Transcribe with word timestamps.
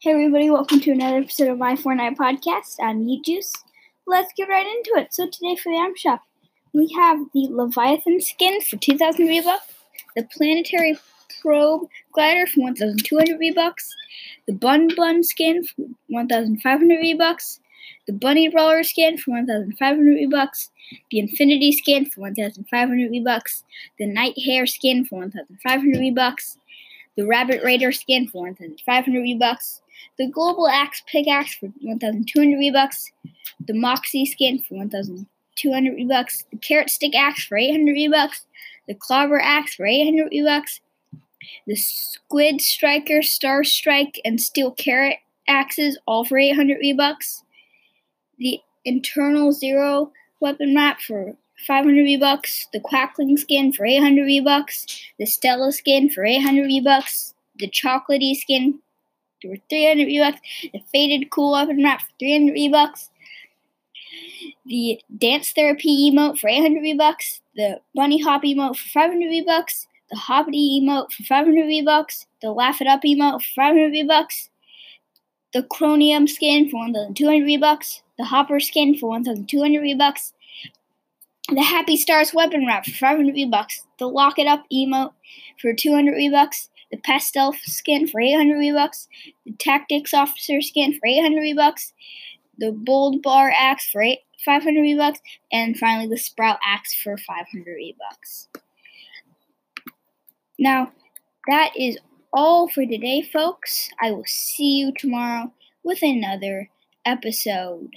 Hey 0.00 0.12
everybody, 0.12 0.48
welcome 0.48 0.78
to 0.82 0.92
another 0.92 1.16
episode 1.16 1.48
of 1.48 1.58
my 1.58 1.74
Fortnite 1.74 2.14
podcast. 2.14 2.76
I'm 2.80 3.04
Juice. 3.24 3.52
Let's 4.06 4.32
get 4.36 4.48
right 4.48 4.64
into 4.64 4.92
it. 4.94 5.12
So 5.12 5.28
today 5.28 5.56
for 5.56 5.72
the 5.72 5.78
item 5.80 5.96
shop, 5.96 6.22
we 6.72 6.88
have 6.96 7.18
the 7.34 7.48
Leviathan 7.50 8.20
skin 8.20 8.60
for 8.60 8.76
2,000 8.76 9.26
V-Bucks, 9.26 9.74
the 10.14 10.22
Planetary 10.32 10.96
Probe 11.42 11.88
glider 12.12 12.46
for 12.46 12.60
1,200 12.60 13.40
V-Bucks, 13.40 13.92
the 14.46 14.52
Bun 14.52 14.88
Bun 14.96 15.24
skin 15.24 15.64
for 15.64 15.86
1,500 16.06 17.00
V-Bucks, 17.00 17.58
the 18.06 18.12
Bunny 18.12 18.48
Roller 18.50 18.84
skin 18.84 19.18
for 19.18 19.32
1,500 19.32 20.14
V-Bucks, 20.14 20.70
the 21.10 21.18
Infinity 21.18 21.72
skin 21.72 22.06
for 22.06 22.20
1,500 22.20 23.10
V-Bucks, 23.10 23.64
the 23.98 24.06
Night 24.06 24.38
Hair 24.46 24.68
skin 24.68 25.04
for 25.06 25.18
1,500 25.18 25.98
V-Bucks, 25.98 26.56
the 27.16 27.26
Rabbit 27.26 27.64
Raider 27.64 27.90
skin 27.90 28.28
for 28.28 28.44
1,500 28.44 29.22
V-Bucks, 29.22 29.82
the 30.18 30.28
Global 30.28 30.68
Axe 30.68 31.02
Pickaxe 31.06 31.54
for 31.54 31.66
1,200 31.80 32.58
V-Bucks, 32.58 33.12
the 33.66 33.74
Moxie 33.74 34.26
skin 34.26 34.58
for 34.60 34.74
1,200 34.74 35.94
V-Bucks, 35.94 36.44
the 36.50 36.58
Carrot 36.58 36.90
Stick 36.90 37.14
Axe 37.14 37.44
for 37.44 37.56
800 37.56 37.94
V-Bucks, 37.94 38.46
the 38.86 38.94
Clobber 38.94 39.40
Axe 39.40 39.74
for 39.74 39.86
800 39.86 40.30
V-Bucks, 40.30 40.80
the 41.66 41.76
Squid 41.76 42.60
Striker, 42.60 43.22
Star 43.22 43.64
Strike, 43.64 44.20
and 44.24 44.40
Steel 44.40 44.72
Carrot 44.72 45.18
axes 45.46 45.98
all 46.06 46.24
for 46.24 46.38
800 46.38 46.78
V-Bucks, 46.80 47.44
the 48.38 48.60
Internal 48.84 49.52
Zero 49.52 50.12
weapon 50.40 50.74
wrap 50.74 51.00
for 51.00 51.34
500 51.66 52.04
V-Bucks, 52.04 52.68
the 52.72 52.80
Quackling 52.80 53.38
skin 53.38 53.72
for 53.72 53.84
800 53.84 54.24
V-Bucks, 54.24 54.86
the 55.18 55.26
Stella 55.26 55.72
skin 55.72 56.08
for 56.08 56.24
800 56.24 56.66
V-Bucks, 56.66 57.34
the 57.58 57.68
Chocolatey 57.68 58.34
skin 58.36 58.78
for 59.42 59.54
300 59.68 60.06
V-Bucks, 60.06 60.40
the 60.72 60.82
Faded 60.92 61.30
Cool 61.30 61.52
weapon 61.52 61.82
wrap 61.82 62.00
for 62.00 62.12
300 62.18 62.52
V-Bucks, 62.52 63.10
the 64.66 65.00
Dance 65.16 65.52
Therapy 65.52 66.10
emote 66.10 66.38
for 66.38 66.48
800 66.48 66.80
V-Bucks, 66.80 67.40
the 67.56 67.80
Bunny 67.94 68.22
Hop 68.22 68.42
emote 68.42 68.76
for 68.76 68.88
500 68.88 69.28
V-Bucks, 69.28 69.86
the 70.10 70.16
Hoppity 70.16 70.80
emote 70.80 71.12
for 71.12 71.22
500 71.24 71.66
V-Bucks, 71.66 72.26
the 72.42 72.50
Laugh 72.50 72.80
It 72.80 72.86
Up 72.86 73.02
emote 73.02 73.42
for 73.42 73.52
500 73.54 73.90
V-Bucks, 73.90 74.50
the 75.52 75.62
Chromium 75.62 76.26
skin 76.26 76.68
for 76.68 76.80
1,200 76.80 77.44
V-Bucks, 77.44 78.02
the 78.18 78.24
Hopper 78.24 78.60
skin 78.60 78.96
for 78.96 79.08
1,200 79.10 79.80
V-Bucks, 79.80 80.32
the 81.50 81.62
Happy 81.62 81.96
Stars 81.96 82.34
weapon 82.34 82.66
wrap 82.66 82.84
for 82.84 82.92
500 82.92 83.34
V-Bucks, 83.34 83.84
the 83.98 84.06
Lock 84.06 84.38
It 84.38 84.46
Up 84.46 84.64
emote 84.72 85.12
for 85.60 85.72
200 85.72 86.14
V-Bucks, 86.14 86.68
the 86.90 86.96
Pastel 86.98 87.54
skin 87.64 88.06
for 88.06 88.20
800 88.20 88.58
V-Bucks, 88.58 89.08
the 89.44 89.52
Tactics 89.52 90.14
Officer 90.14 90.60
skin 90.60 90.98
for 90.98 91.06
800 91.06 91.40
V-Bucks, 91.40 91.92
the 92.58 92.72
Bold 92.72 93.22
Bar 93.22 93.52
axe 93.56 93.88
for 93.90 94.02
8, 94.02 94.18
500 94.44 94.82
V-Bucks, 94.82 95.20
and 95.52 95.78
finally 95.78 96.08
the 96.08 96.16
Sprout 96.16 96.58
axe 96.64 96.94
for 96.94 97.16
500 97.16 97.64
V-Bucks. 97.64 98.48
Now, 100.58 100.92
that 101.48 101.72
is 101.76 101.98
all 102.32 102.68
for 102.68 102.84
today, 102.84 103.22
folks. 103.22 103.88
I 104.00 104.10
will 104.10 104.24
see 104.26 104.78
you 104.78 104.92
tomorrow 104.96 105.52
with 105.82 106.02
another 106.02 106.70
episode. 107.04 107.96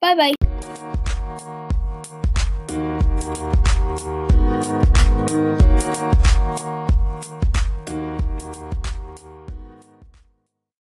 Bye 0.00 0.14
bye. 0.14 0.34